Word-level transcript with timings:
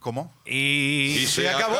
¿Cómo? 0.00 0.32
Y, 0.46 1.18
Y 1.18 1.26
se 1.26 1.48
acabó. 1.48 1.76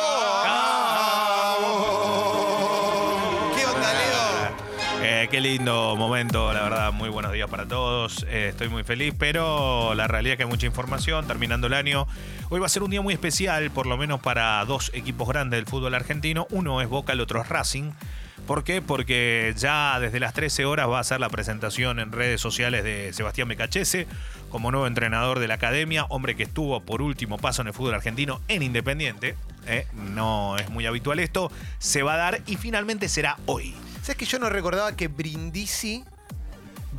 ¿Qué 3.56 3.64
onda, 3.64 3.92
Leo? 3.94 5.02
Eh, 5.02 5.28
qué 5.30 5.40
lindo 5.40 5.96
momento, 5.96 6.52
la 6.52 6.62
verdad, 6.64 6.92
muy 6.92 7.08
buenos 7.08 7.32
días 7.32 7.48
para 7.48 7.66
todos. 7.66 8.26
Eh, 8.28 8.48
estoy 8.50 8.68
muy 8.68 8.84
feliz, 8.84 9.14
pero 9.18 9.94
la 9.94 10.06
realidad 10.06 10.34
es 10.34 10.36
que 10.36 10.42
hay 10.42 10.48
mucha 10.50 10.66
información 10.66 11.26
terminando 11.26 11.66
el 11.68 11.72
año. 11.72 12.06
Hoy 12.50 12.60
va 12.60 12.66
a 12.66 12.68
ser 12.68 12.82
un 12.82 12.90
día 12.90 13.00
muy 13.00 13.14
especial, 13.14 13.70
por 13.70 13.86
lo 13.86 13.96
menos 13.96 14.20
para 14.20 14.62
dos 14.66 14.90
equipos 14.92 15.26
grandes 15.26 15.56
del 15.56 15.66
fútbol 15.66 15.94
argentino. 15.94 16.46
Uno 16.50 16.82
es 16.82 16.88
Boca, 16.90 17.14
el 17.14 17.20
otro 17.20 17.40
es 17.40 17.48
Racing. 17.48 17.92
¿Por 18.50 18.64
qué? 18.64 18.82
Porque 18.82 19.54
ya 19.56 20.00
desde 20.00 20.18
las 20.18 20.34
13 20.34 20.64
horas 20.64 20.88
va 20.88 20.98
a 20.98 21.04
ser 21.04 21.20
la 21.20 21.28
presentación 21.28 22.00
en 22.00 22.10
redes 22.10 22.40
sociales 22.40 22.82
de 22.82 23.12
Sebastián 23.12 23.46
Becachese 23.46 24.08
como 24.48 24.72
nuevo 24.72 24.88
entrenador 24.88 25.38
de 25.38 25.46
la 25.46 25.54
academia, 25.54 26.02
hombre 26.08 26.34
que 26.34 26.42
estuvo 26.42 26.80
por 26.80 27.00
último 27.00 27.38
paso 27.38 27.62
en 27.62 27.68
el 27.68 27.74
fútbol 27.74 27.94
argentino 27.94 28.40
en 28.48 28.64
Independiente. 28.64 29.36
¿eh? 29.68 29.86
No 29.94 30.56
es 30.56 30.68
muy 30.68 30.84
habitual 30.84 31.20
esto. 31.20 31.52
Se 31.78 32.02
va 32.02 32.14
a 32.14 32.16
dar 32.16 32.42
y 32.46 32.56
finalmente 32.56 33.08
será 33.08 33.38
hoy. 33.46 33.72
¿Sabes 34.02 34.16
que 34.16 34.24
yo 34.24 34.40
no 34.40 34.50
recordaba 34.50 34.96
que 34.96 35.06
Brindisi. 35.06 36.02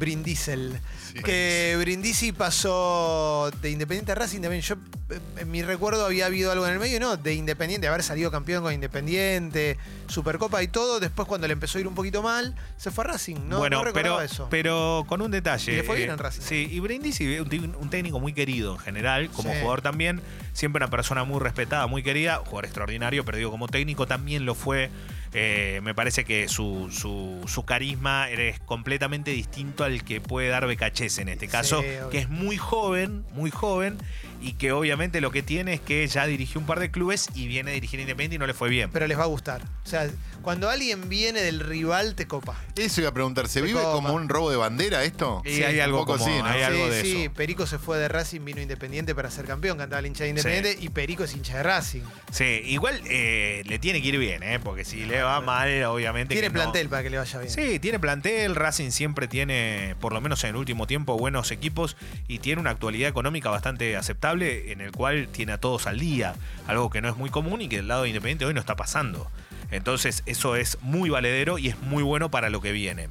Brindisel. 0.01 0.79
Que 1.23 1.75
Brindisi 1.79 2.31
pasó 2.31 3.51
de 3.61 3.69
Independiente 3.69 4.11
a 4.13 4.15
Racing 4.15 4.41
también. 4.41 4.61
Yo, 4.63 4.75
eh, 5.09 5.19
en 5.37 5.51
mi 5.51 5.61
recuerdo, 5.61 6.05
había 6.05 6.25
habido 6.25 6.51
algo 6.51 6.65
en 6.65 6.73
el 6.73 6.79
medio, 6.79 6.99
¿no? 6.99 7.17
De 7.17 7.33
Independiente, 7.35 7.87
haber 7.87 8.01
salido 8.01 8.31
campeón 8.31 8.63
con 8.63 8.73
Independiente, 8.73 9.77
Supercopa 10.07 10.63
y 10.63 10.67
todo. 10.69 10.99
Después, 10.99 11.27
cuando 11.27 11.47
le 11.47 11.53
empezó 11.53 11.77
a 11.77 11.81
ir 11.81 11.87
un 11.87 11.95
poquito 11.95 12.23
mal, 12.23 12.55
se 12.77 12.89
fue 12.91 13.03
a 13.03 13.07
Racing. 13.07 13.35
No, 13.47 13.59
bueno, 13.59 13.77
no 13.77 13.83
recordaba 13.83 14.17
pero, 14.17 14.25
eso. 14.25 14.47
pero 14.49 15.05
con 15.07 15.21
un 15.21 15.29
detalle. 15.31 15.73
Y 15.73 15.75
le 15.75 15.83
fue 15.83 15.97
bien 15.97 16.09
eh, 16.09 16.13
en 16.13 16.19
Racing. 16.19 16.41
Sí, 16.41 16.67
y 16.71 16.79
Brindisi, 16.79 17.37
un, 17.39 17.75
un 17.79 17.89
técnico 17.89 18.19
muy 18.19 18.33
querido 18.33 18.73
en 18.73 18.79
general, 18.79 19.29
como 19.29 19.51
Sí. 19.51 19.59
jugador 19.59 19.81
también. 19.81 20.21
Siempre 20.53 20.79
una 20.83 20.89
persona 20.89 21.23
muy 21.25 21.39
respetada, 21.39 21.85
muy 21.87 22.01
querida, 22.03 22.37
jugador 22.37 22.65
extraordinario, 22.65 23.23
pero 23.23 23.37
digo, 23.37 23.51
como 23.51 23.67
técnico 23.67 24.07
también 24.07 24.45
lo 24.45 24.55
fue. 24.55 24.89
Eh, 25.33 25.79
me 25.83 25.95
parece 25.95 26.25
que 26.25 26.47
su, 26.49 26.89
su, 26.91 27.41
su 27.47 27.63
carisma 27.63 28.29
es 28.29 28.59
completamente 28.59 29.31
distinto 29.31 29.83
al 29.83 30.03
que 30.03 30.19
puede 30.19 30.49
dar 30.49 30.67
Becachese 30.67 31.21
en 31.21 31.29
este 31.29 31.47
caso, 31.47 31.81
que 32.11 32.17
es 32.19 32.29
muy 32.29 32.57
joven, 32.57 33.23
muy 33.33 33.49
joven, 33.49 33.97
y 34.41 34.53
que 34.53 34.71
obviamente 34.71 35.21
lo 35.21 35.31
que 35.31 35.43
tiene 35.43 35.73
es 35.73 35.81
que 35.81 36.05
ya 36.07 36.25
dirigió 36.25 36.59
un 36.59 36.65
par 36.67 36.79
de 36.79 36.91
clubes 36.91 37.29
y 37.33 37.47
viene 37.47 37.71
a 37.71 37.73
dirigir 37.73 37.99
Independiente 37.99 38.35
y 38.35 38.39
no 38.39 38.47
le 38.47 38.53
fue 38.53 38.69
bien. 38.69 38.89
Pero 38.91 39.07
les 39.07 39.17
va 39.17 39.23
a 39.23 39.27
gustar. 39.27 39.61
O 39.85 39.87
sea, 39.87 40.09
cuando 40.41 40.69
alguien 40.69 41.07
viene 41.09 41.41
del 41.41 41.59
rival, 41.59 42.15
te 42.15 42.27
copa. 42.27 42.57
Eso 42.75 43.01
iba 43.01 43.09
a 43.11 43.13
preguntar, 43.13 43.47
¿se 43.47 43.61
vive 43.61 43.79
copa. 43.79 43.91
como 43.93 44.13
un 44.13 44.27
robo 44.27 44.49
de 44.49 44.57
bandera 44.57 45.03
esto? 45.03 45.41
Y 45.45 45.61
hay 45.63 45.79
algo 45.79 45.99
un 45.99 46.05
poco 46.05 46.17
como- 46.17 46.25
sí, 46.33 46.39
¿no? 46.41 46.45
hay 46.47 46.63
algo 46.63 46.85
sí, 46.85 46.91
de 46.91 47.01
sí, 47.03 47.21
eso. 47.23 47.33
Perico 47.33 47.67
se 47.67 47.77
fue 47.77 47.99
de 47.99 48.07
Racing, 48.07 48.43
vino 48.43 48.59
Independiente 48.61 49.13
para 49.13 49.29
ser 49.29 49.45
campeón, 49.45 49.77
cantaba 49.77 49.99
el 49.99 50.07
hincha 50.07 50.23
de 50.23 50.31
Independiente 50.31 50.77
y 50.79 50.89
Perico 50.89 51.23
es 51.23 51.35
hincha 51.35 51.57
de 51.57 51.63
Racing. 51.63 52.01
Sí, 52.31 52.61
igual 52.65 52.99
eh, 53.05 53.61
le 53.65 53.77
tiene 53.79 54.01
que 54.01 54.07
ir 54.09 54.17
bien, 54.17 54.41
¿eh? 54.43 54.59
porque 54.59 54.83
si 54.83 55.05
le 55.05 55.20
va 55.23 55.41
mal, 55.41 55.83
obviamente. 55.83 56.33
Tiene 56.33 56.49
que 56.49 56.53
no. 56.53 56.61
plantel 56.61 56.89
para 56.89 57.03
que 57.03 57.09
le 57.09 57.17
vaya 57.17 57.39
bien. 57.39 57.51
Sí, 57.51 57.79
tiene 57.79 57.99
plantel. 57.99 58.55
Racing 58.55 58.91
siempre 58.91 59.27
tiene, 59.27 59.95
por 59.99 60.13
lo 60.13 60.21
menos 60.21 60.43
en 60.43 60.51
el 60.51 60.55
último 60.55 60.87
tiempo, 60.87 61.17
buenos 61.17 61.51
equipos 61.51 61.97
y 62.27 62.39
tiene 62.39 62.61
una 62.61 62.71
actualidad 62.71 63.09
económica 63.09 63.49
bastante 63.49 63.95
aceptable 63.97 64.71
en 64.71 64.81
el 64.81 64.91
cual 64.91 65.27
tiene 65.31 65.53
a 65.53 65.57
todos 65.57 65.87
al 65.87 65.99
día. 65.99 66.35
Algo 66.67 66.89
que 66.89 67.01
no 67.01 67.09
es 67.09 67.17
muy 67.17 67.29
común 67.29 67.61
y 67.61 67.69
que 67.69 67.77
del 67.77 67.87
lado 67.87 68.03
de 68.03 68.09
Independiente 68.09 68.45
hoy 68.45 68.53
no 68.53 68.59
está 68.59 68.75
pasando. 68.75 69.29
Entonces, 69.71 70.23
eso 70.25 70.55
es 70.55 70.77
muy 70.81 71.09
valedero 71.09 71.57
y 71.57 71.69
es 71.69 71.79
muy 71.79 72.03
bueno 72.03 72.29
para 72.29 72.49
lo 72.49 72.61
que 72.61 72.71
viene. 72.71 73.09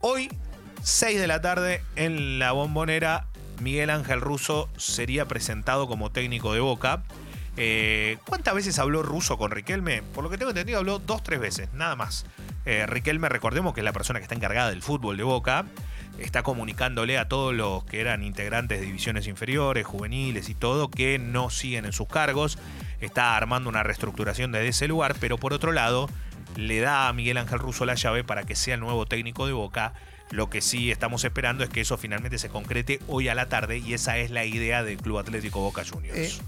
Hoy, 0.00 0.30
6 0.82 1.20
de 1.20 1.26
la 1.26 1.40
tarde, 1.40 1.82
en 1.94 2.38
la 2.38 2.52
bombonera, 2.52 3.26
Miguel 3.60 3.90
Ángel 3.90 4.20
Russo 4.20 4.68
sería 4.76 5.26
presentado 5.26 5.86
como 5.86 6.10
técnico 6.10 6.52
de 6.54 6.60
Boca. 6.60 7.02
Eh, 7.62 8.16
¿Cuántas 8.24 8.54
veces 8.54 8.78
habló 8.78 9.02
Russo 9.02 9.36
con 9.36 9.50
Riquelme? 9.50 10.00
Por 10.00 10.24
lo 10.24 10.30
que 10.30 10.38
tengo 10.38 10.48
entendido, 10.50 10.78
habló 10.78 10.98
dos, 10.98 11.22
tres 11.22 11.38
veces, 11.38 11.68
nada 11.74 11.94
más. 11.94 12.24
Eh, 12.64 12.86
Riquelme, 12.86 13.28
recordemos 13.28 13.74
que 13.74 13.80
es 13.80 13.84
la 13.84 13.92
persona 13.92 14.18
que 14.18 14.22
está 14.22 14.34
encargada 14.34 14.70
del 14.70 14.80
fútbol 14.80 15.18
de 15.18 15.24
Boca. 15.24 15.66
Está 16.18 16.42
comunicándole 16.42 17.18
a 17.18 17.28
todos 17.28 17.52
los 17.52 17.84
que 17.84 18.00
eran 18.00 18.22
integrantes 18.22 18.80
de 18.80 18.86
divisiones 18.86 19.26
inferiores, 19.26 19.86
juveniles 19.86 20.48
y 20.48 20.54
todo, 20.54 20.90
que 20.90 21.18
no 21.18 21.50
siguen 21.50 21.84
en 21.84 21.92
sus 21.92 22.08
cargos. 22.08 22.56
Está 23.02 23.36
armando 23.36 23.68
una 23.68 23.82
reestructuración 23.82 24.52
desde 24.52 24.68
ese 24.68 24.88
lugar, 24.88 25.14
pero 25.20 25.36
por 25.36 25.52
otro 25.52 25.72
lado, 25.72 26.08
le 26.56 26.80
da 26.80 27.08
a 27.08 27.12
Miguel 27.12 27.36
Ángel 27.36 27.58
Russo 27.58 27.84
la 27.84 27.94
llave 27.94 28.24
para 28.24 28.44
que 28.44 28.56
sea 28.56 28.76
el 28.76 28.80
nuevo 28.80 29.04
técnico 29.04 29.46
de 29.46 29.52
Boca. 29.52 29.92
Lo 30.30 30.48
que 30.48 30.62
sí 30.62 30.90
estamos 30.90 31.24
esperando 31.24 31.62
es 31.62 31.68
que 31.68 31.82
eso 31.82 31.98
finalmente 31.98 32.38
se 32.38 32.48
concrete 32.48 33.00
hoy 33.06 33.28
a 33.28 33.34
la 33.34 33.50
tarde 33.50 33.76
y 33.76 33.92
esa 33.92 34.16
es 34.16 34.30
la 34.30 34.46
idea 34.46 34.82
del 34.82 34.96
Club 34.96 35.18
Atlético 35.18 35.60
Boca 35.60 35.82
Juniors. 35.84 36.38
Eh, 36.38 36.42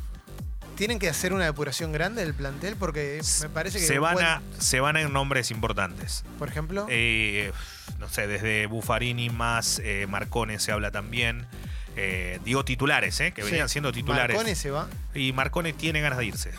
Tienen 0.82 0.98
que 0.98 1.08
hacer 1.08 1.32
una 1.32 1.44
depuración 1.44 1.92
grande 1.92 2.24
del 2.24 2.34
plantel 2.34 2.74
porque 2.74 3.20
me 3.40 3.48
parece 3.48 3.78
que. 3.78 3.86
se, 3.86 4.00
van 4.00 4.18
a, 4.20 4.42
se 4.58 4.80
van 4.80 4.96
a 4.96 5.08
nombres 5.08 5.52
importantes. 5.52 6.24
Por 6.40 6.48
ejemplo. 6.48 6.86
Eh, 6.88 7.52
no 8.00 8.08
sé, 8.08 8.26
desde 8.26 8.66
Buffarini 8.66 9.30
más 9.30 9.80
eh, 9.84 10.08
Marcone 10.08 10.58
se 10.58 10.72
habla 10.72 10.90
también. 10.90 11.46
Eh, 11.94 12.40
digo 12.44 12.64
titulares, 12.64 13.20
eh, 13.20 13.30
que 13.30 13.42
Sí. 13.42 13.50
venían 13.52 13.68
siendo 13.68 13.92
titulares. 13.92 14.34
Marcone 14.36 14.56
se 14.56 14.72
va. 14.72 14.88
Y 15.14 15.32
Marcone 15.32 15.72
tiene 15.72 16.00
ganas 16.00 16.18
de 16.18 16.24
irse. 16.26 16.50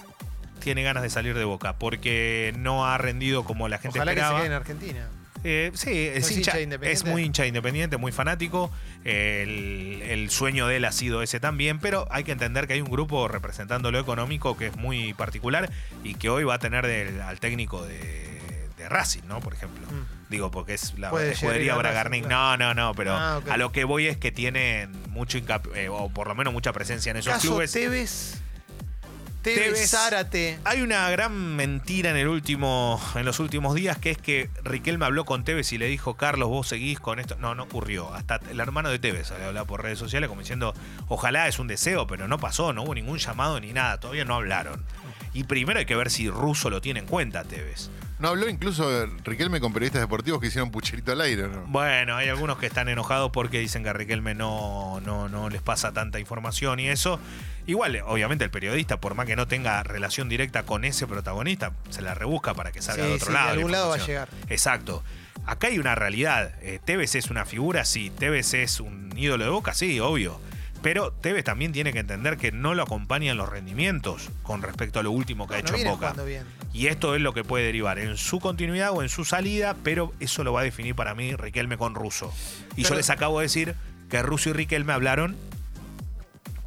Tiene 0.61 0.83
ganas 0.83 1.03
de 1.03 1.09
salir 1.09 1.37
de 1.37 1.43
Boca 1.43 1.73
porque 1.73 2.53
no 2.57 2.85
ha 2.87 2.97
rendido 2.97 3.43
como 3.43 3.67
la 3.67 3.77
gente 3.77 3.99
Ojalá 3.99 4.13
que 4.13 4.21
se 4.21 4.21
esperaba. 4.21 4.39
quede 4.39 4.47
en 4.47 4.53
Argentina. 4.53 5.09
Eh, 5.43 5.71
sí, 5.73 5.89
es, 6.07 6.25
¿Es 6.25 6.31
hincha- 6.31 6.37
hincha 6.37 6.61
independiente? 6.61 6.91
es 6.91 7.05
muy 7.11 7.23
hincha 7.23 7.45
independiente, 7.45 7.97
muy 7.97 8.11
fanático. 8.11 8.71
El, 9.03 10.01
el 10.03 10.29
sueño 10.29 10.67
de 10.67 10.77
él 10.77 10.85
ha 10.85 10.91
sido 10.91 11.21
ese 11.21 11.39
también, 11.39 11.79
pero 11.79 12.07
hay 12.11 12.23
que 12.23 12.31
entender 12.31 12.67
que 12.67 12.73
hay 12.73 12.81
un 12.81 12.89
grupo 12.89 13.27
representando 13.27 13.91
lo 13.91 13.99
económico 13.99 14.57
que 14.57 14.67
es 14.67 14.75
muy 14.77 15.13
particular 15.13 15.69
y 16.03 16.15
que 16.15 16.29
hoy 16.29 16.43
va 16.43 16.55
a 16.55 16.59
tener 16.59 16.87
del- 16.87 17.21
al 17.21 17.39
técnico 17.39 17.85
de, 17.85 18.39
de 18.77 18.89
Racing, 18.89 19.23
¿no? 19.27 19.39
Por 19.39 19.53
ejemplo. 19.53 19.85
Mm. 19.87 20.29
Digo, 20.29 20.49
porque 20.49 20.73
es 20.73 20.97
la 20.97 21.09
escudería 21.23 21.75
Bragarnik. 21.75 22.23
Racing, 22.23 22.29
No, 22.29 22.57
no, 22.57 22.73
no, 22.73 22.93
pero 22.95 23.13
Ah, 23.15 23.41
a 23.49 23.57
lo 23.57 23.71
que 23.71 23.83
voy 23.83 24.07
es 24.07 24.17
que 24.17 24.31
tienen 24.31 24.91
mucho 25.09 25.37
hincap- 25.37 25.75
eh, 25.75 25.89
o 25.89 26.09
por 26.09 26.27
lo 26.27 26.35
menos 26.35 26.53
mucha 26.53 26.73
presencia 26.73 27.11
en 27.11 27.17
esos 27.17 27.33
Caso 27.33 27.49
clubes. 27.49 27.71
Tevez. 27.71 28.41
Tevez. 29.43 29.89
Zárate. 29.89 30.59
Hay 30.63 30.81
una 30.81 31.09
gran 31.09 31.55
mentira 31.55 32.09
en 32.09 32.17
el 32.17 32.27
último, 32.27 32.99
en 33.15 33.25
los 33.25 33.39
últimos 33.39 33.75
días, 33.75 33.97
que 33.97 34.11
es 34.11 34.17
que 34.17 34.49
Riquelme 34.63 35.05
habló 35.05 35.25
con 35.25 35.43
Tevez 35.43 35.71
y 35.73 35.77
le 35.77 35.87
dijo, 35.87 36.15
Carlos, 36.15 36.49
vos 36.49 36.67
seguís 36.67 36.99
con 36.99 37.19
esto. 37.19 37.35
No, 37.35 37.53
no 37.53 37.63
ocurrió. 37.63 38.13
Hasta 38.13 38.39
el 38.49 38.59
hermano 38.59 38.89
de 38.89 38.99
Tevez 38.99 39.31
le 39.37 39.45
hablaba 39.45 39.67
por 39.67 39.83
redes 39.83 39.99
sociales 39.99 40.29
como 40.29 40.41
diciendo, 40.41 40.73
ojalá 41.07 41.47
es 41.47 41.59
un 41.59 41.67
deseo, 41.67 42.07
pero 42.07 42.27
no 42.27 42.39
pasó, 42.39 42.73
no 42.73 42.83
hubo 42.83 42.95
ningún 42.95 43.19
llamado 43.19 43.59
ni 43.59 43.73
nada, 43.73 43.99
todavía 43.99 44.25
no 44.25 44.35
hablaron. 44.35 44.83
Y 45.33 45.43
primero 45.43 45.79
hay 45.79 45.85
que 45.85 45.95
ver 45.95 46.09
si 46.09 46.29
Russo 46.29 46.69
lo 46.69 46.79
tiene 46.79 47.01
en 47.01 47.05
cuenta, 47.05 47.43
Tevez. 47.43 47.89
No 48.23 48.29
habló 48.29 48.47
incluso 48.47 49.05
Riquelme 49.25 49.59
con 49.59 49.73
periodistas 49.73 50.01
deportivos 50.01 50.39
que 50.39 50.47
hicieron 50.47 50.71
pucherito 50.71 51.11
al 51.11 51.19
aire, 51.19 51.49
¿no? 51.49 51.65
Bueno, 51.67 52.15
hay 52.15 52.29
algunos 52.29 52.57
que 52.57 52.67
están 52.67 52.87
enojados 52.87 53.31
porque 53.31 53.59
dicen 53.59 53.83
que 53.83 53.89
a 53.89 53.93
Riquelme 53.93 54.33
no, 54.33 55.01
no, 55.01 55.27
no 55.27 55.49
les 55.49 55.61
pasa 55.61 55.91
tanta 55.91 56.21
información 56.21 56.79
y 56.79 56.87
eso. 56.87 57.19
Igual, 57.67 58.01
obviamente, 58.05 58.45
el 58.45 58.49
periodista, 58.49 58.95
por 59.01 59.13
más 59.15 59.25
que 59.25 59.35
no 59.35 59.45
tenga 59.49 59.83
relación 59.83 60.29
directa 60.29 60.63
con 60.63 60.85
ese 60.85 61.05
protagonista, 61.05 61.73
se 61.89 62.01
la 62.01 62.13
rebusca 62.13 62.53
para 62.53 62.71
que 62.71 62.81
salga 62.81 63.03
Sí, 63.03 63.09
de 63.09 63.15
otro 63.15 63.25
sí, 63.27 63.31
de 63.33 63.37
lado. 63.37 63.45
la 63.47 63.51
algún 63.51 63.71
lado 63.73 63.89
va 63.89 63.95
a 63.95 64.07
llegar. 64.07 64.29
Exacto. 64.47 65.03
Acá 65.45 65.67
hay 65.67 65.77
una 65.77 65.93
realidad. 65.93 66.53
Eh, 66.61 66.79
Tevez 66.85 67.15
es 67.15 67.29
una 67.29 67.43
figura, 67.43 67.83
sí. 67.83 68.09
Tevez 68.09 68.53
es 68.53 68.79
un 68.79 69.11
ídolo 69.17 69.43
de 69.43 69.49
boca, 69.49 69.73
sí, 69.73 69.99
obvio. 69.99 70.39
Pero 70.83 71.13
Tevez 71.13 71.45
también 71.45 71.71
tiene 71.71 71.93
que 71.93 71.99
entender 71.99 72.37
que 72.37 72.51
no 72.51 72.75
lo 72.75 72.83
acompañan 72.83 73.37
los 73.37 73.47
rendimientos 73.47 74.29
con 74.43 74.61
respecto 74.61 74.99
a 74.99 75.03
lo 75.03 75.11
último 75.11 75.47
que 75.47 75.55
ha 75.55 75.57
No 75.57 75.61
hecho 75.61 75.75
en 75.75 75.77
viene 75.77 75.91
Boca. 75.91 76.13
Y 76.73 76.87
esto 76.87 77.15
es 77.15 77.21
lo 77.21 77.33
que 77.33 77.45
puede 77.45 77.65
derivar 77.65 77.99
en 77.99 78.17
su 78.17 78.41
continuidad 78.41 78.91
o 78.91 79.01
en 79.01 79.07
su 79.07 79.23
salida, 79.23 79.77
pero 79.81 80.13
eso 80.19 80.43
lo 80.43 80.51
va 80.51 80.59
a 80.59 80.63
definir 80.63 80.93
para 80.93 81.15
mí 81.15 81.35
Riquelme 81.35 81.77
con 81.77 81.95
Russo. 81.95 82.33
Y 82.75 82.83
yo 82.83 82.95
les 82.95 83.09
acabo 83.09 83.39
de 83.39 83.45
decir 83.45 83.75
que 84.09 84.21
Russo 84.21 84.49
y 84.49 84.53
Riquelme 84.53 84.91
hablaron 84.91 85.37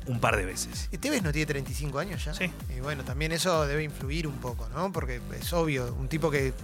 un 0.06 0.18
par 0.18 0.36
de 0.36 0.46
veces. 0.46 0.88
¿Y 0.92 0.98
Tevez 0.98 1.22
no 1.22 1.30
tiene 1.30 1.46
35 1.46 1.98
años 1.98 2.24
ya? 2.24 2.32
Sí. 2.32 2.50
Y 2.74 2.80
bueno, 2.80 3.04
también 3.04 3.32
eso 3.32 3.66
debe 3.66 3.82
influir 3.82 4.26
un 4.26 4.38
poco, 4.38 4.66
¿no? 4.70 4.92
Porque 4.92 5.20
es 5.38 5.52
obvio, 5.52 5.94
un 5.94 6.08
tipo 6.08 6.30
que 6.30 6.54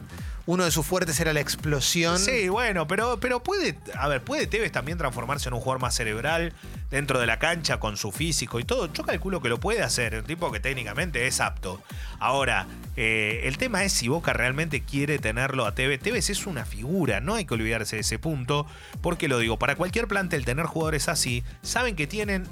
uno 0.47 0.65
de 0.65 0.71
sus 0.71 0.85
fuertes 0.85 1.19
era 1.21 1.33
la 1.33 1.41
explosión. 1.41 2.19
Sí, 2.19 2.49
bueno, 2.49 2.87
pero, 2.87 3.19
pero 3.21 3.43
puede, 3.43 3.79
a 3.95 4.09
ver, 4.09 4.23
puede 4.23 4.47
Tevez 4.47 4.73
también 4.73 4.99
transformarse 4.99 5.49
en 5.49 5.55
un 5.55 5.61
jugador 5.61 5.81
más 5.81 5.95
cerebral 5.95 6.53
dentro 6.91 7.21
de 7.21 7.27
la 7.27 7.39
cancha 7.39 7.79
con 7.79 7.97
su 7.97 8.13
físico 8.13 8.59
y 8.61 8.65
todo. 8.65 8.93
Yo 8.93 9.05
calculo 9.05 9.41
que 9.41 9.49
lo 9.49 9.61
puede 9.61 9.83
hacer, 9.83 10.17
un 10.17 10.25
tipo 10.25 10.51
que 10.51 10.61
técnicamente 10.61 11.27
es 11.27 11.41
apto. 11.41 11.81
Ahora, 12.19 12.67
eh, 12.97 13.43
el 13.45 13.57
tema 13.59 13.85
es 13.85 13.93
si 13.93 14.09
Boca 14.09 14.33
realmente 14.33 14.83
quiere 14.83 15.19
tenerlo 15.19 15.67
a 15.67 15.75
Tevez. 15.75 16.01
Tevez 16.01 16.31
es 16.31 16.47
una 16.47 16.65
figura, 16.65 17.21
no 17.21 17.35
hay 17.35 17.45
que 17.45 17.55
olvidarse 17.55 17.97
de 17.97 18.01
ese 18.01 18.19
punto. 18.19 18.67
Porque 19.01 19.29
lo 19.29 19.39
digo, 19.39 19.59
para 19.59 19.77
cualquier 19.77 20.09
plantel 20.09 20.45
tener 20.45 20.67
jugadores 20.67 21.09
así, 21.09 21.45
saben 21.63 21.97
que 21.97 22.07
tienen 22.07 22.47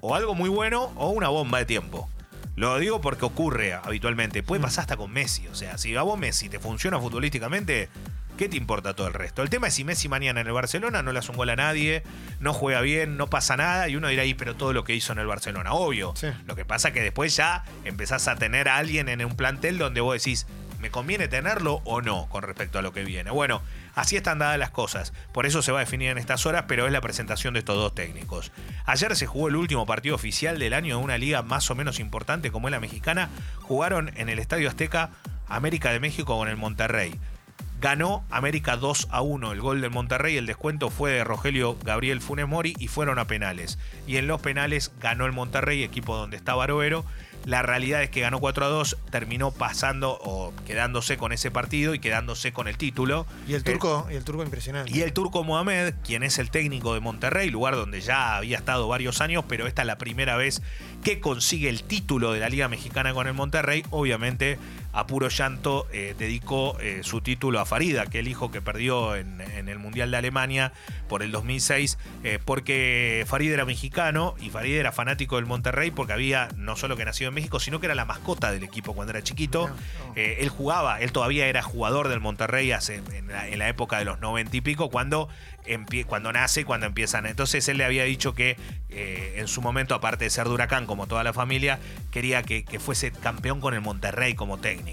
o 0.00 0.14
algo 0.14 0.34
muy 0.34 0.48
bueno 0.48 0.92
o 0.96 1.10
una 1.10 1.28
bomba 1.28 1.58
de 1.58 1.66
tiempo. 1.66 2.08
Lo 2.56 2.78
digo 2.78 3.00
porque 3.00 3.24
ocurre 3.24 3.74
habitualmente. 3.74 4.42
Puede 4.42 4.62
pasar 4.62 4.82
hasta 4.82 4.96
con 4.96 5.12
Messi. 5.12 5.46
O 5.48 5.54
sea, 5.54 5.78
si 5.78 5.94
a 5.94 6.02
vos 6.02 6.18
Messi 6.18 6.48
te 6.48 6.58
funciona 6.58 6.98
futbolísticamente, 6.98 7.88
¿Qué 8.36 8.50
te 8.50 8.56
importa 8.58 8.94
todo 8.94 9.06
el 9.06 9.14
resto? 9.14 9.42
El 9.42 9.48
tema 9.48 9.68
es 9.68 9.74
si 9.74 9.84
Messi 9.84 10.08
mañana 10.08 10.42
en 10.42 10.46
el 10.46 10.52
Barcelona 10.52 11.02
no 11.02 11.10
le 11.12 11.20
hace 11.20 11.30
un 11.30 11.38
gol 11.38 11.48
a 11.48 11.56
nadie, 11.56 12.02
no 12.38 12.52
juega 12.52 12.82
bien, 12.82 13.16
no 13.16 13.28
pasa 13.28 13.56
nada, 13.56 13.88
y 13.88 13.96
uno 13.96 14.08
dirá, 14.08 14.24
ahí, 14.24 14.34
pero 14.34 14.54
todo 14.54 14.74
lo 14.74 14.84
que 14.84 14.94
hizo 14.94 15.12
en 15.14 15.18
el 15.18 15.26
Barcelona, 15.26 15.72
obvio. 15.72 16.12
Sí. 16.16 16.28
Lo 16.44 16.54
que 16.54 16.66
pasa 16.66 16.92
que 16.92 17.00
después 17.00 17.34
ya 17.34 17.64
empezás 17.84 18.28
a 18.28 18.36
tener 18.36 18.68
a 18.68 18.76
alguien 18.76 19.08
en 19.08 19.24
un 19.24 19.36
plantel 19.36 19.78
donde 19.78 20.02
vos 20.02 20.22
decís, 20.22 20.46
¿me 20.80 20.90
conviene 20.90 21.28
tenerlo 21.28 21.80
o 21.84 22.02
no 22.02 22.28
con 22.28 22.42
respecto 22.42 22.78
a 22.78 22.82
lo 22.82 22.92
que 22.92 23.04
viene? 23.04 23.30
Bueno, 23.30 23.62
así 23.96 24.14
están 24.14 24.38
dadas 24.38 24.58
las 24.58 24.70
cosas. 24.70 25.12
Por 25.32 25.46
eso 25.46 25.62
se 25.62 25.72
va 25.72 25.80
a 25.80 25.84
definir 25.84 26.10
en 26.10 26.18
estas 26.18 26.46
horas, 26.46 26.66
pero 26.68 26.86
es 26.86 26.92
la 26.92 27.00
presentación 27.00 27.54
de 27.54 27.60
estos 27.60 27.74
dos 27.76 27.94
técnicos. 27.94 28.52
Ayer 28.84 29.16
se 29.16 29.26
jugó 29.26 29.48
el 29.48 29.56
último 29.56 29.86
partido 29.86 30.14
oficial 30.14 30.60
del 30.60 30.74
año 30.74 30.98
de 30.98 31.02
una 31.02 31.18
liga 31.18 31.42
más 31.42 31.68
o 31.70 31.74
menos 31.74 31.98
importante 31.98 32.52
como 32.52 32.68
es 32.68 32.72
la 32.72 32.80
mexicana. 32.80 33.30
Jugaron 33.62 34.12
en 34.16 34.28
el 34.28 34.38
Estadio 34.38 34.68
Azteca 34.68 35.10
América 35.48 35.90
de 35.90 36.00
México 36.00 36.36
con 36.38 36.48
el 36.48 36.56
Monterrey. 36.56 37.18
Ganó 37.80 38.24
América 38.30 38.76
2 38.76 39.08
a 39.10 39.20
1 39.20 39.52
el 39.52 39.60
gol 39.60 39.80
del 39.80 39.90
Monterrey. 39.90 40.36
El 40.36 40.46
descuento 40.46 40.90
fue 40.90 41.12
de 41.12 41.24
Rogelio 41.24 41.76
Gabriel 41.82 42.20
Funes 42.20 42.48
Mori 42.48 42.74
y 42.78 42.88
fueron 42.88 43.18
a 43.18 43.26
penales. 43.26 43.78
Y 44.06 44.16
en 44.16 44.26
los 44.26 44.40
penales 44.40 44.92
ganó 44.98 45.26
el 45.26 45.32
Monterrey, 45.32 45.82
equipo 45.82 46.16
donde 46.16 46.36
está 46.36 46.54
Barovero. 46.54 47.04
La 47.46 47.62
realidad 47.62 48.02
es 48.02 48.10
que 48.10 48.20
ganó 48.20 48.40
4 48.40 48.66
a 48.66 48.68
2, 48.68 48.96
terminó 49.10 49.52
pasando 49.52 50.18
o 50.20 50.52
quedándose 50.66 51.16
con 51.16 51.30
ese 51.30 51.52
partido 51.52 51.94
y 51.94 52.00
quedándose 52.00 52.52
con 52.52 52.66
el 52.66 52.76
título. 52.76 53.24
Y 53.46 53.54
el 53.54 53.60
Eh, 53.60 53.62
turco, 53.62 54.08
y 54.10 54.16
el 54.16 54.24
turco 54.24 54.42
impresionante. 54.42 54.90
y 54.92 55.00
el 55.02 55.12
turco 55.12 55.44
Mohamed, 55.44 55.94
quien 56.04 56.24
es 56.24 56.38
el 56.40 56.50
técnico 56.50 56.92
de 56.94 56.98
Monterrey, 57.00 57.48
lugar 57.48 57.76
donde 57.76 58.00
ya 58.00 58.36
había 58.36 58.58
estado 58.58 58.88
varios 58.88 59.20
años, 59.20 59.44
pero 59.48 59.68
esta 59.68 59.82
es 59.82 59.86
la 59.86 59.96
primera 59.96 60.36
vez 60.36 60.60
que 61.04 61.20
consigue 61.20 61.68
el 61.68 61.84
título 61.84 62.32
de 62.32 62.40
la 62.40 62.48
Liga 62.48 62.66
Mexicana 62.66 63.14
con 63.14 63.28
el 63.28 63.34
Monterrey, 63.34 63.84
obviamente 63.90 64.58
a 64.96 65.06
puro 65.06 65.28
llanto 65.28 65.86
eh, 65.92 66.14
dedicó 66.18 66.78
eh, 66.80 67.00
su 67.02 67.20
título 67.20 67.60
a 67.60 67.66
Farida, 67.66 68.06
que 68.06 68.18
el 68.18 68.28
hijo 68.28 68.50
que 68.50 68.62
perdió 68.62 69.14
en, 69.14 69.42
en 69.42 69.68
el 69.68 69.78
Mundial 69.78 70.10
de 70.10 70.16
Alemania 70.16 70.72
por 71.06 71.22
el 71.22 71.30
2006, 71.32 71.98
eh, 72.24 72.38
porque 72.42 73.22
Farid 73.28 73.52
era 73.52 73.66
mexicano 73.66 74.34
y 74.40 74.48
Farid 74.48 74.74
era 74.74 74.92
fanático 74.92 75.36
del 75.36 75.44
Monterrey 75.44 75.90
porque 75.90 76.14
había 76.14 76.48
no 76.56 76.76
solo 76.76 76.96
que 76.96 77.04
nacido 77.04 77.28
en 77.28 77.34
México, 77.34 77.60
sino 77.60 77.78
que 77.78 77.86
era 77.86 77.94
la 77.94 78.06
mascota 78.06 78.50
del 78.50 78.62
equipo 78.62 78.94
cuando 78.94 79.10
era 79.10 79.22
chiquito. 79.22 79.70
Él 80.14 80.48
jugaba, 80.48 80.98
él 81.02 81.12
todavía 81.12 81.46
era 81.46 81.60
jugador 81.60 82.08
del 82.08 82.20
Monterrey 82.20 82.72
hace, 82.72 83.02
en, 83.12 83.28
la, 83.28 83.48
en 83.48 83.58
la 83.58 83.68
época 83.68 83.98
de 83.98 84.06
los 84.06 84.18
90 84.20 84.56
y 84.56 84.60
pico, 84.62 84.88
cuando, 84.88 85.28
cuando 86.06 86.32
nace 86.32 86.62
y 86.62 86.64
cuando 86.64 86.86
empiezan. 86.86 87.26
Entonces 87.26 87.68
él 87.68 87.78
le 87.78 87.84
había 87.84 88.04
dicho 88.04 88.34
que 88.34 88.56
eh, 88.88 89.34
en 89.36 89.48
su 89.48 89.60
momento, 89.60 89.94
aparte 89.94 90.24
de 90.24 90.30
ser 90.30 90.46
de 90.46 90.54
huracán, 90.54 90.86
como 90.86 91.06
toda 91.06 91.24
la 91.24 91.32
familia, 91.32 91.78
quería 92.10 92.42
que, 92.42 92.64
que 92.64 92.78
fuese 92.78 93.10
campeón 93.10 93.60
con 93.60 93.74
el 93.74 93.80
Monterrey 93.80 94.34
como 94.34 94.58
técnico. 94.58 94.85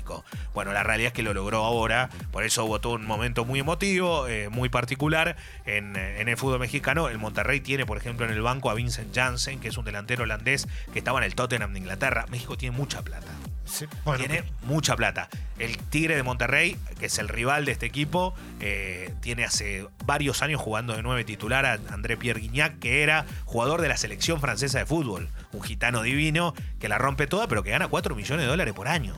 Bueno, 0.54 0.74
la 0.74 0.84
realidad 0.84 1.08
es 1.08 1.14
que 1.14 1.24
lo 1.24 1.34
logró 1.34 1.64
ahora, 1.64 2.10
por 2.32 2.44
eso 2.44 2.66
hubo 2.66 2.80
todo 2.80 2.94
un 2.94 3.06
momento 3.06 3.46
muy 3.46 3.60
emotivo, 3.60 4.28
eh, 4.28 4.50
muy 4.50 4.70
particular 4.70 5.36
en, 5.66 5.96
en 5.96 6.28
el 6.28 6.38
fútbol 6.38 6.60
mexicano. 6.60 7.10
El 7.10 7.20
Monterrey 7.20 7.60
tiene, 7.60 7.86
por 7.86 7.98
ejemplo, 7.98 8.26
en 8.26 8.32
el 8.32 8.42
banco 8.42 8.70
a 8.70 8.74
Vincent 8.74 9.16
Janssen, 9.16 9.60
que 9.60 9.70
es 9.70 9.78
un 9.78 9.86
delantero 9.86 10.24
holandés 10.24 10.68
que 10.92 11.00
estaba 11.00 11.20
en 11.20 11.26
el 11.26 11.36
Tottenham 11.36 11.74
de 11.74 11.80
Inglaterra. 11.80 12.26
México 12.30 12.58
tiene 12.58 12.76
mucha 12.76 13.02
plata. 13.02 13.32
Sí, 13.66 13.86
bueno, 14.04 14.20
tiene 14.20 14.44
mucha 14.64 14.96
plata. 14.96 15.30
El 15.58 15.78
Tigre 15.78 16.16
de 16.16 16.24
Monterrey, 16.24 16.78
que 17.00 17.06
es 17.06 17.18
el 17.18 17.30
rival 17.30 17.66
de 17.66 17.72
este 17.72 17.86
equipo, 17.86 18.34
eh, 18.60 19.14
tiene 19.22 19.46
hace 19.46 19.88
varios 20.06 20.42
años 20.42 20.60
jugando 20.60 20.96
de 20.96 21.02
nueve 21.02 21.24
titular 21.24 21.66
a 21.66 21.80
André 21.90 22.18
Pierre 22.18 22.42
Guignac, 22.42 22.80
que 22.80 23.04
era 23.04 23.26
jugador 23.46 23.82
de 23.82 23.88
la 23.88 23.98
selección 23.98 24.42
francesa 24.42 24.80
de 24.80 24.86
fútbol. 24.86 25.30
Un 25.54 25.62
gitano 25.62 26.02
divino 26.02 26.54
que 26.80 26.90
la 26.90 26.98
rompe 26.98 27.28
toda, 27.28 27.48
pero 27.48 27.64
que 27.64 27.72
gana 27.72 27.88
4 27.88 28.16
millones 28.16 28.46
de 28.46 28.50
dólares 28.50 28.74
por 28.74 28.88
año. 28.88 29.16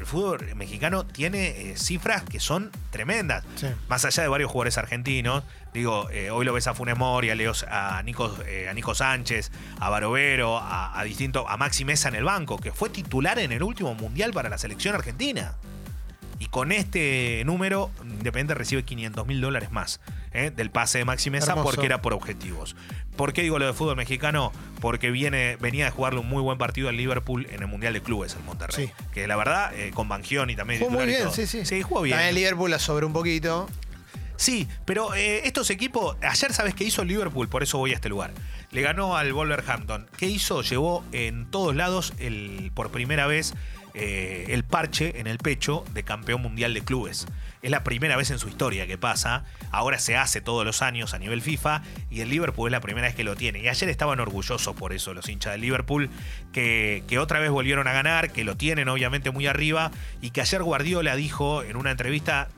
El 0.00 0.06
fútbol 0.06 0.54
mexicano 0.56 1.04
tiene 1.04 1.48
eh, 1.72 1.76
cifras 1.76 2.22
que 2.24 2.40
son 2.40 2.70
tremendas. 2.90 3.44
Sí. 3.56 3.66
Más 3.88 4.04
allá 4.06 4.22
de 4.22 4.28
varios 4.30 4.50
jugadores 4.50 4.78
argentinos, 4.78 5.44
digo, 5.74 6.08
eh, 6.10 6.30
hoy 6.30 6.46
lo 6.46 6.54
ves 6.54 6.66
a 6.68 6.74
Funes 6.74 6.96
Mori, 6.96 7.28
a, 7.28 7.34
Leos- 7.34 7.66
a, 7.70 8.02
Nico, 8.02 8.34
eh, 8.46 8.68
a 8.70 8.72
Nico 8.72 8.94
Sánchez, 8.94 9.52
a 9.78 9.90
Barovero, 9.90 10.56
a, 10.56 10.98
a 10.98 11.04
distinto, 11.04 11.46
a 11.46 11.58
Maxi 11.58 11.84
Mesa 11.84 12.08
en 12.08 12.14
el 12.14 12.24
banco, 12.24 12.56
que 12.58 12.72
fue 12.72 12.88
titular 12.88 13.38
en 13.38 13.52
el 13.52 13.62
último 13.62 13.94
mundial 13.94 14.32
para 14.32 14.48
la 14.48 14.56
selección 14.56 14.94
argentina. 14.94 15.52
Y 16.38 16.46
con 16.46 16.72
este 16.72 17.42
número, 17.44 17.90
Independiente 18.02 18.54
recibe 18.54 18.82
500 18.82 19.26
mil 19.26 19.42
dólares 19.42 19.70
más 19.70 20.00
¿eh? 20.32 20.50
del 20.50 20.70
pase 20.70 20.98
de 20.98 21.04
Maxi 21.04 21.30
Mesa 21.30 21.52
Hermoso. 21.52 21.70
porque 21.70 21.86
era 21.86 22.02
por 22.02 22.12
objetivos. 22.12 22.76
¿Por 23.16 23.32
qué 23.32 23.42
digo 23.42 23.58
lo 23.58 23.66
de 23.66 23.72
fútbol 23.72 23.96
mexicano? 23.96 24.52
Porque 24.80 25.10
viene, 25.10 25.56
venía 25.56 25.84
de 25.84 25.90
jugarle 25.90 26.20
un 26.20 26.28
muy 26.28 26.42
buen 26.42 26.58
partido 26.58 26.88
al 26.88 26.96
Liverpool 26.96 27.46
en 27.50 27.60
el 27.60 27.66
Mundial 27.66 27.92
de 27.92 28.02
Clubes, 28.02 28.34
el 28.34 28.42
Monterrey. 28.44 28.86
Sí. 28.86 28.92
Que 29.12 29.26
la 29.26 29.36
verdad, 29.36 29.74
eh, 29.74 29.90
con 29.92 30.08
Bangioni 30.08 30.56
también. 30.56 30.80
Jugó 30.80 30.92
muy 30.92 31.02
y 31.02 31.06
bien, 31.06 31.22
todo. 31.24 31.32
sí, 31.32 31.46
sí. 31.46 31.64
Sí, 31.66 31.82
jugó 31.82 32.02
bien. 32.02 32.16
También 32.16 32.30
el 32.30 32.34
Liverpool 32.36 32.70
la 32.70 32.78
sobró 32.78 33.06
un 33.06 33.12
poquito. 33.12 33.68
Sí, 34.36 34.66
pero 34.86 35.14
eh, 35.14 35.42
estos 35.46 35.68
equipos, 35.68 36.16
ayer 36.22 36.54
sabes 36.54 36.74
qué 36.74 36.84
hizo 36.84 37.02
el 37.02 37.08
Liverpool, 37.08 37.46
por 37.48 37.62
eso 37.62 37.76
voy 37.76 37.90
a 37.90 37.94
este 37.96 38.08
lugar. 38.08 38.32
Le 38.70 38.80
ganó 38.80 39.18
al 39.18 39.34
Wolverhampton. 39.34 40.06
¿Qué 40.16 40.26
hizo? 40.26 40.62
Llevó 40.62 41.04
en 41.12 41.50
todos 41.50 41.76
lados 41.76 42.14
el, 42.18 42.70
por 42.72 42.90
primera 42.90 43.26
vez 43.26 43.52
eh, 43.94 44.46
el 44.48 44.64
parche 44.64 45.20
en 45.20 45.26
el 45.26 45.38
pecho 45.38 45.84
de 45.92 46.02
campeón 46.02 46.42
mundial 46.42 46.74
de 46.74 46.82
clubes. 46.82 47.26
Es 47.62 47.70
la 47.70 47.84
primera 47.84 48.16
vez 48.16 48.30
en 48.30 48.38
su 48.38 48.48
historia 48.48 48.86
que 48.86 48.96
pasa. 48.96 49.44
Ahora 49.70 49.98
se 49.98 50.16
hace 50.16 50.40
todos 50.40 50.64
los 50.64 50.82
años 50.82 51.12
a 51.12 51.18
nivel 51.18 51.42
FIFA 51.42 51.82
y 52.10 52.20
el 52.20 52.30
Liverpool 52.30 52.68
es 52.68 52.72
la 52.72 52.80
primera 52.80 53.06
vez 53.06 53.14
que 53.14 53.24
lo 53.24 53.36
tiene. 53.36 53.60
Y 53.60 53.68
ayer 53.68 53.88
estaban 53.88 54.20
orgullosos 54.20 54.74
por 54.76 54.92
eso 54.92 55.12
los 55.12 55.28
hinchas 55.28 55.52
del 55.52 55.60
Liverpool, 55.60 56.08
que, 56.52 57.02
que 57.08 57.18
otra 57.18 57.38
vez 57.38 57.50
volvieron 57.50 57.86
a 57.88 57.92
ganar, 57.92 58.32
que 58.32 58.44
lo 58.44 58.56
tienen 58.56 58.88
obviamente 58.88 59.30
muy 59.30 59.46
arriba 59.46 59.90
y 60.20 60.30
que 60.30 60.40
ayer 60.40 60.62
Guardiola 60.62 61.16
dijo 61.16 61.62
en 61.62 61.76
una 61.76 61.90
entrevista 61.90 62.48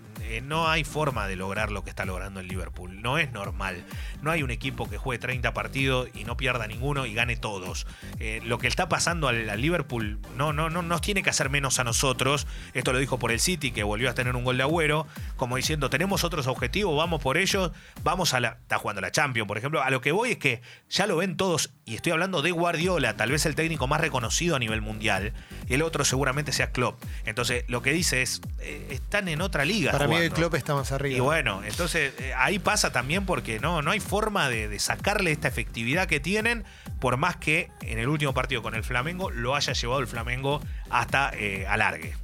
no 0.40 0.68
hay 0.68 0.84
forma 0.84 1.26
de 1.26 1.36
lograr 1.36 1.70
lo 1.70 1.84
que 1.84 1.90
está 1.90 2.04
logrando 2.04 2.40
el 2.40 2.48
Liverpool. 2.48 3.02
No 3.02 3.18
es 3.18 3.32
normal. 3.32 3.84
No 4.22 4.30
hay 4.30 4.42
un 4.42 4.50
equipo 4.50 4.88
que 4.88 4.98
juegue 4.98 5.18
30 5.18 5.52
partidos 5.52 6.08
y 6.14 6.24
no 6.24 6.36
pierda 6.36 6.66
ninguno 6.66 7.06
y 7.06 7.14
gane 7.14 7.36
todos. 7.36 7.86
Eh, 8.20 8.40
lo 8.44 8.58
que 8.58 8.68
está 8.68 8.88
pasando 8.88 9.28
al, 9.28 9.60
Liverpool 9.60 10.18
no, 10.36 10.52
no, 10.52 10.70
no 10.70 10.82
nos 10.82 11.00
tiene 11.00 11.22
que 11.22 11.30
hacer 11.30 11.50
menos 11.50 11.78
a 11.78 11.84
nosotros. 11.84 12.46
Esto 12.74 12.92
lo 12.92 12.98
dijo 12.98 13.18
por 13.18 13.32
el 13.32 13.40
City, 13.40 13.70
que 13.70 13.82
volvió 13.82 14.08
a 14.10 14.14
tener 14.14 14.34
un 14.36 14.44
gol 14.44 14.56
de 14.56 14.62
agüero, 14.62 15.06
como 15.36 15.56
diciendo, 15.56 15.90
tenemos 15.90 16.24
otros 16.24 16.46
objetivos, 16.46 16.96
vamos 16.96 17.20
por 17.20 17.36
ellos, 17.36 17.72
vamos 18.02 18.34
a 18.34 18.40
la... 18.40 18.58
Está 18.62 18.78
jugando 18.78 19.00
la 19.00 19.10
Champions, 19.10 19.46
por 19.46 19.58
ejemplo. 19.58 19.82
A 19.82 19.90
lo 19.90 20.00
que 20.00 20.12
voy 20.12 20.32
es 20.32 20.38
que 20.38 20.62
ya 20.88 21.06
lo 21.06 21.16
ven 21.16 21.36
todos, 21.36 21.70
y 21.84 21.96
estoy 21.96 22.12
hablando 22.12 22.42
de 22.42 22.50
Guardiola, 22.52 23.16
tal 23.16 23.30
vez 23.30 23.44
el 23.46 23.54
técnico 23.54 23.86
más 23.86 24.00
reconocido 24.00 24.56
a 24.56 24.58
nivel 24.58 24.80
mundial, 24.80 25.32
y 25.68 25.74
el 25.74 25.82
otro 25.82 26.04
seguramente 26.04 26.52
sea 26.52 26.70
Klopp. 26.70 27.02
Entonces, 27.24 27.64
lo 27.68 27.82
que 27.82 27.92
dice 27.92 28.22
es, 28.22 28.40
eh, 28.60 28.88
están 28.90 29.28
en 29.28 29.40
otra 29.40 29.64
liga. 29.64 29.92
Para 29.92 30.06
el. 30.26 30.32
Klopp 30.32 30.54
está 30.54 30.74
más 30.74 30.92
arriba. 30.92 31.16
Y 31.16 31.20
bueno, 31.20 31.62
entonces 31.64 32.12
eh, 32.18 32.32
ahí 32.36 32.58
pasa 32.58 32.92
también 32.92 33.26
porque 33.26 33.58
no, 33.60 33.82
no 33.82 33.90
hay 33.90 34.00
forma 34.00 34.48
de, 34.48 34.68
de 34.68 34.78
sacarle 34.78 35.32
esta 35.32 35.48
efectividad 35.48 36.06
que 36.06 36.20
tienen, 36.20 36.64
por 37.00 37.16
más 37.16 37.36
que 37.36 37.70
en 37.82 37.98
el 37.98 38.08
último 38.08 38.32
partido 38.34 38.62
con 38.62 38.74
el 38.74 38.84
Flamengo 38.84 39.30
lo 39.30 39.54
haya 39.56 39.72
llevado 39.72 40.00
el 40.00 40.06
Flamengo 40.06 40.60
hasta 40.90 41.30
eh, 41.34 41.66
alargue. 41.66 42.14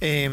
Eh, 0.00 0.30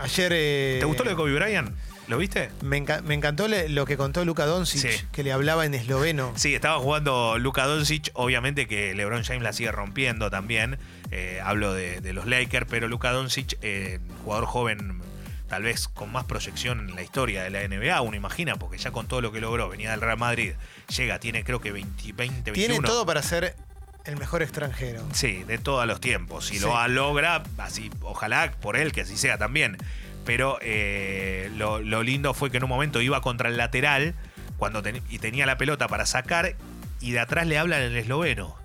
ayer. 0.00 0.32
eh, 0.34 0.76
¿Te 0.80 0.84
gustó 0.86 1.04
lo 1.04 1.10
de 1.10 1.16
Kobe 1.16 1.34
Bryant? 1.34 1.70
¿Lo 2.08 2.16
viste? 2.16 2.48
Me, 2.62 2.82
enca- 2.82 3.02
me 3.02 3.12
encantó 3.14 3.48
le- 3.48 3.68
lo 3.68 3.84
que 3.84 3.98
contó 3.98 4.24
Luka 4.24 4.46
Doncic, 4.46 4.80
Sí. 4.90 5.04
que 5.12 5.22
le 5.22 5.30
hablaba 5.30 5.66
en 5.66 5.74
esloveno. 5.74 6.32
Sí, 6.36 6.54
estaba 6.54 6.78
jugando 6.78 7.36
Luka 7.38 7.66
Doncic, 7.66 8.08
obviamente 8.14 8.66
que 8.66 8.94
LeBron 8.94 9.24
James 9.24 9.42
la 9.42 9.52
sigue 9.52 9.72
rompiendo 9.72 10.30
también. 10.30 10.78
Eh, 11.10 11.38
hablo 11.44 11.74
de, 11.74 12.00
de 12.00 12.12
los 12.14 12.24
Lakers, 12.26 12.66
pero 12.70 12.88
Luka 12.88 13.12
Doncic, 13.12 13.58
eh, 13.60 13.98
jugador 14.24 14.46
joven, 14.46 15.02
tal 15.48 15.62
vez 15.62 15.88
con 15.88 16.12
más 16.12 16.24
proyección 16.24 16.88
en 16.88 16.94
la 16.94 17.02
historia 17.02 17.42
de 17.42 17.50
la 17.50 17.66
NBA, 17.66 18.00
uno 18.02 18.16
imagina, 18.16 18.56
porque 18.56 18.78
ya 18.78 18.90
con 18.90 19.06
todo 19.08 19.20
lo 19.20 19.32
que 19.32 19.40
logró, 19.40 19.68
venía 19.68 19.90
del 19.92 20.00
Real 20.00 20.18
Madrid, 20.18 20.52
llega, 20.94 21.18
tiene 21.18 21.42
creo 21.44 21.60
que 21.60 21.72
20, 21.72 22.12
20 22.12 22.52
Tiene 22.52 22.68
21. 22.74 22.86
todo 22.88 23.06
para 23.06 23.22
ser 23.22 23.56
el 24.04 24.16
mejor 24.16 24.42
extranjero. 24.42 25.02
Sí, 25.12 25.42
de 25.44 25.58
todos 25.58 25.86
los 25.86 26.00
tiempos. 26.00 26.46
Si 26.46 26.58
Sí. 26.58 26.64
lo 26.64 26.86
logra, 26.88 27.42
así, 27.58 27.90
ojalá 28.02 28.52
por 28.60 28.76
él 28.76 28.92
que 28.92 29.02
así 29.02 29.16
sea 29.16 29.36
también. 29.38 29.76
Pero 30.24 30.58
eh, 30.60 31.50
lo, 31.56 31.80
lo 31.80 32.02
lindo 32.02 32.34
fue 32.34 32.50
que 32.50 32.58
en 32.58 32.64
un 32.64 32.68
momento 32.68 33.00
iba 33.00 33.20
contra 33.22 33.48
el 33.48 33.56
lateral 33.56 34.14
cuando 34.58 34.82
ten- 34.82 35.02
y 35.08 35.18
tenía 35.18 35.46
la 35.46 35.56
pelota 35.56 35.88
para 35.88 36.04
sacar 36.06 36.54
y 37.00 37.12
de 37.12 37.20
atrás 37.20 37.46
le 37.46 37.56
hablan 37.58 37.80
en 37.82 37.96
esloveno. 37.96 38.56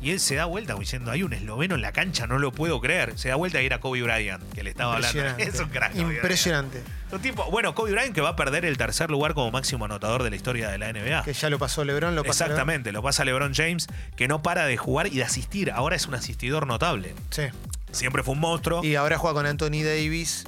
Y 0.00 0.10
él 0.10 0.20
se 0.20 0.34
da 0.34 0.44
vuelta 0.44 0.74
diciendo, 0.74 1.10
hay 1.10 1.22
un 1.22 1.32
esloveno 1.32 1.74
en 1.74 1.80
la 1.80 1.92
cancha, 1.92 2.26
no 2.26 2.38
lo 2.38 2.52
puedo 2.52 2.78
creer. 2.80 3.18
Se 3.18 3.30
da 3.30 3.36
vuelta 3.36 3.62
y 3.62 3.66
era 3.66 3.80
Kobe 3.80 4.02
Bryant, 4.02 4.42
que 4.52 4.62
le 4.62 4.70
estaba 4.70 4.96
hablando. 4.96 5.22
Es 5.38 5.58
un 5.60 5.68
crack. 5.70 5.94
Impresionante. 5.96 6.82
Un 7.10 7.20
tipo, 7.20 7.50
bueno, 7.50 7.74
Kobe 7.74 7.92
Bryant 7.92 8.14
que 8.14 8.20
va 8.20 8.30
a 8.30 8.36
perder 8.36 8.66
el 8.66 8.76
tercer 8.76 9.10
lugar 9.10 9.32
como 9.32 9.50
máximo 9.50 9.86
anotador 9.86 10.22
de 10.22 10.28
la 10.30 10.36
historia 10.36 10.68
de 10.68 10.76
la 10.78 10.92
NBA. 10.92 11.22
Que 11.24 11.32
ya 11.32 11.48
lo 11.48 11.58
pasó 11.58 11.84
LeBron, 11.84 12.14
lo 12.14 12.22
pasó. 12.22 12.44
Exactamente, 12.44 12.92
lo 12.92 13.02
pasa 13.02 13.24
LeBron 13.24 13.54
James, 13.54 13.86
que 14.16 14.28
no 14.28 14.42
para 14.42 14.66
de 14.66 14.76
jugar 14.76 15.06
y 15.06 15.16
de 15.16 15.24
asistir. 15.24 15.70
Ahora 15.70 15.96
es 15.96 16.06
un 16.06 16.14
asistidor 16.14 16.66
notable. 16.66 17.14
Sí. 17.30 17.44
Siempre 17.90 18.22
fue 18.22 18.34
un 18.34 18.40
monstruo. 18.40 18.84
Y 18.84 18.96
ahora 18.96 19.16
juega 19.16 19.34
con 19.34 19.46
Anthony 19.46 19.82
Davis. 19.84 20.44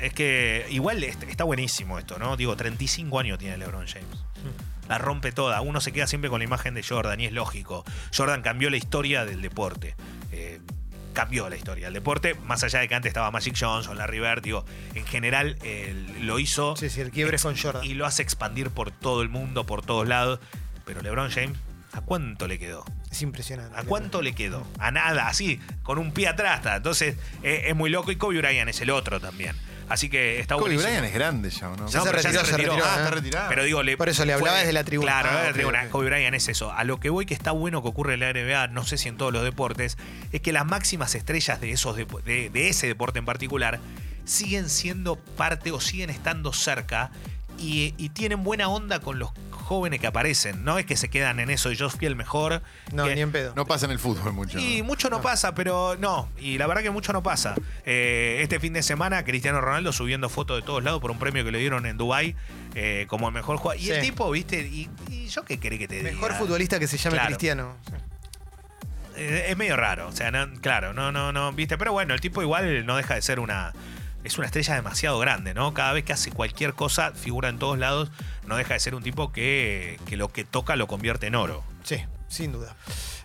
Es 0.00 0.12
que 0.14 0.66
igual 0.70 1.02
est- 1.02 1.22
está 1.24 1.42
buenísimo 1.44 1.98
esto, 1.98 2.18
¿no? 2.18 2.36
Digo, 2.36 2.56
35 2.56 3.18
años 3.18 3.38
tiene 3.38 3.56
LeBron 3.56 3.86
James. 3.86 4.06
La 4.92 4.98
rompe 4.98 5.32
toda. 5.32 5.58
Uno 5.62 5.80
se 5.80 5.90
queda 5.90 6.06
siempre 6.06 6.28
con 6.28 6.40
la 6.40 6.44
imagen 6.44 6.74
de 6.74 6.82
Jordan 6.82 7.18
y 7.18 7.24
es 7.24 7.32
lógico. 7.32 7.82
Jordan 8.14 8.42
cambió 8.42 8.68
la 8.68 8.76
historia 8.76 9.24
del 9.24 9.40
deporte. 9.40 9.94
Eh, 10.32 10.60
cambió 11.14 11.48
la 11.48 11.56
historia 11.56 11.86
del 11.86 11.94
deporte, 11.94 12.34
más 12.44 12.62
allá 12.62 12.80
de 12.80 12.88
que 12.88 12.94
antes 12.94 13.08
estaba 13.08 13.30
Magic 13.30 13.56
Johnson, 13.58 13.96
Larry 13.96 14.20
Bird, 14.20 14.42
digo, 14.42 14.66
en 14.94 15.06
general 15.06 15.56
eh, 15.62 15.94
lo 16.20 16.38
hizo 16.38 16.76
Sí, 16.76 16.90
sí, 16.90 17.00
el 17.00 17.10
quiebre 17.10 17.36
es 17.36 17.42
con 17.42 17.56
Jordan. 17.56 17.82
y 17.84 17.94
lo 17.94 18.04
hace 18.04 18.22
expandir 18.22 18.68
por 18.68 18.90
todo 18.90 19.22
el 19.22 19.30
mundo, 19.30 19.64
por 19.64 19.82
todos 19.82 20.06
lados. 20.06 20.40
Pero 20.84 21.00
LeBron 21.00 21.30
James, 21.30 21.58
¿a 21.94 22.02
cuánto 22.02 22.46
le 22.46 22.58
quedó? 22.58 22.84
Es 23.10 23.22
impresionante. 23.22 23.78
¿A 23.78 23.84
cuánto 23.84 24.20
le 24.20 24.34
quedó? 24.34 24.66
A 24.78 24.90
nada, 24.90 25.26
así, 25.28 25.58
con 25.82 25.96
un 25.96 26.12
pie 26.12 26.28
atrás. 26.28 26.58
está. 26.58 26.76
Entonces, 26.76 27.16
eh, 27.42 27.64
es 27.68 27.74
muy 27.74 27.88
loco. 27.88 28.12
Y 28.12 28.16
Kobe 28.16 28.36
Bryant 28.38 28.68
es 28.68 28.80
el 28.82 28.90
otro 28.90 29.20
también. 29.20 29.56
Así 29.92 30.08
que 30.08 30.40
está 30.40 30.54
Kobe 30.54 30.74
buenísimo. 30.76 30.88
Bryant 30.88 31.06
es 31.06 31.12
grande 31.14 31.50
ya, 31.50 31.68
¿o 31.70 31.76
¿no? 31.76 31.86
Ya 31.88 31.98
No, 31.98 32.04
se 32.04 32.10
pero 32.10 32.22
retiró, 32.22 32.44
se 32.46 32.56
retiró, 32.56 32.74
Ah, 32.84 32.94
está 32.96 33.10
retirado. 33.10 33.48
Pero 33.50 33.64
digo, 33.64 33.82
le- 33.82 33.96
Por 33.98 34.08
eso 34.08 34.24
le 34.24 34.32
hablaba 34.32 34.52
fue- 34.52 34.60
desde 34.60 34.72
la 34.72 34.84
tribuna. 34.84 35.12
Claro, 35.12 35.28
Ah, 35.28 35.32
desde 35.32 35.44
la 35.44 35.48
ok, 35.50 35.54
tribuna. 35.54 35.82
ok. 35.84 35.88
Kobe 35.90 36.06
Bryant 36.06 36.34
es 36.34 36.48
eso. 36.48 36.72
A 36.72 36.84
lo 36.84 36.98
que 36.98 37.10
voy 37.10 37.26
que 37.26 37.34
está 37.34 37.50
bueno 37.50 37.82
que 37.82 37.88
ocurre 37.88 38.14
en 38.14 38.20
la 38.20 38.30
NBA, 38.30 38.68
no 38.68 38.84
sé 38.84 38.96
si 38.96 39.08
en 39.10 39.16
todos 39.18 39.32
los 39.32 39.44
deportes, 39.44 39.98
es 40.32 40.40
que 40.40 40.52
las 40.52 40.64
máximas 40.64 41.14
estrellas 41.14 41.60
de, 41.60 41.72
esos 41.72 41.96
depo- 41.96 42.22
de, 42.22 42.48
de 42.50 42.68
ese 42.70 42.86
deporte 42.86 43.18
en 43.18 43.26
particular 43.26 43.80
siguen 44.24 44.68
siendo 44.70 45.16
parte 45.16 45.72
o 45.72 45.80
siguen 45.80 46.08
estando 46.10 46.52
cerca 46.52 47.10
y, 47.62 47.94
y 47.96 48.08
tienen 48.10 48.42
buena 48.44 48.68
onda 48.68 49.00
con 49.00 49.18
los 49.18 49.30
jóvenes 49.50 50.00
que 50.00 50.06
aparecen. 50.06 50.64
No 50.64 50.78
es 50.78 50.84
que 50.86 50.96
se 50.96 51.08
quedan 51.08 51.40
en 51.40 51.48
eso 51.48 51.70
y 51.72 51.76
yo 51.76 51.88
fui 51.88 52.06
el 52.06 52.16
mejor. 52.16 52.62
No, 52.92 53.04
que- 53.04 53.14
ni 53.14 53.20
en 53.20 53.32
pedo. 53.32 53.52
No 53.56 53.64
pasa 53.66 53.86
en 53.86 53.92
el 53.92 53.98
fútbol 53.98 54.32
mucho. 54.32 54.58
y 54.58 54.78
¿no? 54.78 54.84
mucho 54.84 55.08
no, 55.08 55.22
pasa, 55.22 55.54
pero 55.54 55.96
no. 55.98 56.28
Y 56.38 56.58
la 56.58 56.66
verdad 56.66 56.82
que 56.82 56.90
mucho 56.90 57.12
no 57.12 57.22
pasa. 57.22 57.54
Eh, 57.86 58.38
este 58.42 58.58
fin 58.60 58.72
de 58.72 58.82
semana, 58.82 59.24
Cristiano 59.24 59.60
Ronaldo 59.60 59.92
subiendo 59.92 60.28
fotos 60.28 60.56
de 60.60 60.66
todos 60.66 60.82
lados 60.82 61.00
por 61.00 61.10
un 61.10 61.18
premio 61.18 61.44
que 61.44 61.52
le 61.52 61.58
dieron 61.58 61.86
en 61.86 61.96
Dubai 61.96 62.34
como 63.06 63.28
el 63.28 63.34
mejor 63.34 63.56
jugador. 63.58 63.80
Y 63.82 63.90
el 63.90 64.00
tipo, 64.02 64.30
viste, 64.30 64.60
y, 64.60 64.90
y 65.10 65.28
yo 65.28 65.44
qué 65.44 65.58
querés 65.58 65.78
que 65.78 65.88
te 65.88 66.02
Mejor 66.02 66.30
diga? 66.30 66.38
futbolista 66.40 66.78
que 66.78 66.86
se 66.88 66.96
llame 66.98 67.16
Claro. 67.16 67.28
Cristiano. 67.28 67.76
Eh, 69.16 69.46
es 69.48 69.56
medio 69.56 69.76
raro. 69.76 70.08
O 70.08 70.12
sea, 70.12 70.30
no- 70.30 70.48
claro, 70.60 70.92
no, 70.92 71.12
no, 71.12 71.32
no, 71.32 71.52
viste. 71.52 71.76
Pero 71.78 71.92
bueno, 71.92 72.14
el 72.14 72.20
tipo 72.20 72.42
igual 72.42 72.86
no 72.86 72.96
deja 72.96 73.14
de 73.14 73.22
ser 73.22 73.40
una. 73.40 73.72
Es 74.24 74.38
una 74.38 74.46
estrella 74.46 74.74
demasiado 74.74 75.18
grande, 75.18 75.52
¿no? 75.54 75.74
Cada 75.74 75.92
vez 75.92 76.04
que 76.04 76.12
hace 76.12 76.30
cualquier 76.30 76.74
cosa, 76.74 77.12
figura 77.12 77.48
en 77.48 77.58
todos 77.58 77.78
lados. 77.78 78.10
No 78.46 78.56
deja 78.56 78.74
de 78.74 78.80
ser 78.80 78.94
un 78.94 79.02
tipo 79.02 79.32
que, 79.32 79.98
que 80.06 80.16
lo 80.16 80.28
que 80.28 80.44
toca 80.44 80.76
lo 80.76 80.86
convierte 80.86 81.26
en 81.26 81.34
oro. 81.34 81.64
Sí, 81.82 82.04
sin 82.28 82.52
duda. 82.52 82.76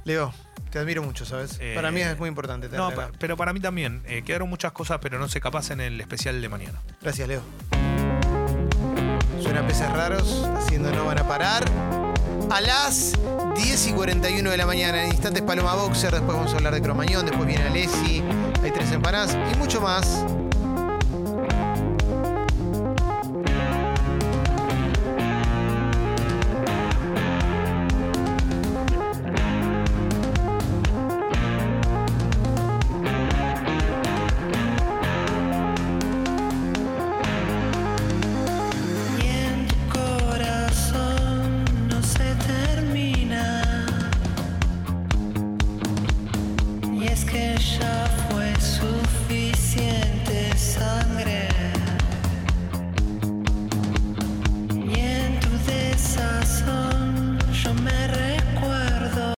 Leo, 0.06 0.34
te 0.72 0.80
admiro 0.80 1.04
mucho, 1.04 1.26
¿sabes? 1.26 1.58
Eh, 1.62 1.74
Para 1.76 1.92
mí 1.92 2.02
es 2.02 2.18
muy 2.18 2.30
importante. 2.30 2.70
No, 2.70 2.88
acá. 2.88 3.12
pero 3.20 3.38
para 3.38 3.54
mí 3.54 3.60
también. 3.60 4.02
Eh, 4.06 4.24
quedaron 4.24 4.50
muchas 4.50 4.72
cosas, 4.72 5.00
pero 5.02 5.20
no 5.20 5.28
sé, 5.28 5.40
capaz 5.40 5.70
en 5.72 5.82
el 5.82 6.00
especial 6.02 6.42
de 6.42 6.50
mañana. 6.50 6.82
Gracias, 7.02 7.28
Leo. 7.28 7.42
Suena 9.42 9.66
peces 9.68 9.90
raros, 9.92 10.48
haciendo 10.58 10.92
no 10.92 11.06
van 11.06 11.20
a 11.20 11.28
parar. 11.28 11.64
A 12.50 12.62
las 12.62 13.14
10 13.56 13.88
y 13.88 13.92
41 13.92 14.50
de 14.50 14.58
la 14.58 14.66
mañana, 14.66 15.04
en 15.04 15.10
instantes 15.12 15.44
Paloma 15.44 15.76
Boxer, 15.76 16.12
después 16.12 16.36
vamos 16.38 16.54
a 16.54 16.58
hablar 16.58 16.74
de 16.74 16.82
Cromañón, 16.82 17.26
después 17.26 17.46
viene 17.46 17.64
Alessi, 17.66 18.24
hay 18.64 18.72
tres 18.72 18.92
empanadas 18.94 19.38
y 19.54 19.58
mucho 19.58 19.82
más 19.82 20.24